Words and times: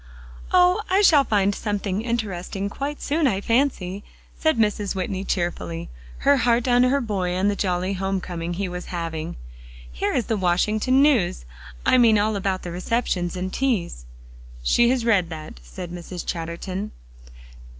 "Oh! 0.51 0.81
I 0.89 1.03
shall 1.03 1.23
find 1.23 1.53
something 1.53 2.01
interesting 2.01 2.71
quite 2.71 3.03
soon, 3.03 3.27
I 3.27 3.39
fancy," 3.39 4.03
said 4.35 4.57
Mrs. 4.57 4.95
Whitney 4.95 5.23
cheerfully, 5.23 5.91
her 6.25 6.37
heart 6.37 6.67
on 6.67 6.81
her 6.81 6.99
boy 6.99 7.35
and 7.35 7.51
the 7.51 7.55
jolly 7.55 7.93
home 7.93 8.19
coming 8.19 8.53
he 8.53 8.67
was 8.67 8.85
having. 8.87 9.37
"Here 9.91 10.11
is 10.15 10.25
the 10.25 10.37
Washington 10.37 11.03
news; 11.03 11.45
I 11.85 11.99
mean 11.99 12.17
all 12.17 12.35
about 12.35 12.63
the 12.63 12.71
receptions 12.71 13.35
and 13.35 13.53
teas." 13.53 14.07
"She 14.63 14.89
has 14.89 15.05
read 15.05 15.29
that," 15.29 15.59
said 15.61 15.91
Mrs. 15.91 16.25
Chatterton. 16.25 16.93